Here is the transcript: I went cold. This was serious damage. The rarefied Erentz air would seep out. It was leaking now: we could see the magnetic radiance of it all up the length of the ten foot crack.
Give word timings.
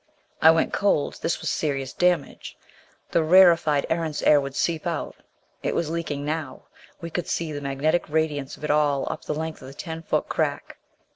I 0.41 0.49
went 0.49 0.73
cold. 0.73 1.19
This 1.21 1.41
was 1.41 1.51
serious 1.51 1.93
damage. 1.93 2.57
The 3.11 3.21
rarefied 3.21 3.85
Erentz 3.87 4.23
air 4.23 4.41
would 4.41 4.55
seep 4.55 4.87
out. 4.87 5.15
It 5.61 5.75
was 5.75 5.91
leaking 5.91 6.25
now: 6.25 6.63
we 7.01 7.11
could 7.11 7.27
see 7.27 7.51
the 7.51 7.61
magnetic 7.61 8.09
radiance 8.09 8.57
of 8.57 8.63
it 8.63 8.71
all 8.71 9.05
up 9.13 9.25
the 9.25 9.35
length 9.35 9.61
of 9.61 9.67
the 9.67 9.75
ten 9.75 10.01
foot 10.01 10.27
crack. 10.27 10.79